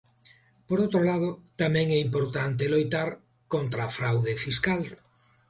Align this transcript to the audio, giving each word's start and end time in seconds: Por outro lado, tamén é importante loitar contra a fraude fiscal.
Por 0.67 0.77
outro 0.85 1.01
lado, 1.09 1.29
tamén 1.61 1.87
é 1.97 1.99
importante 2.07 2.71
loitar 2.73 3.09
contra 3.53 3.81
a 3.85 3.93
fraude 3.97 4.33
fiscal. 4.43 4.81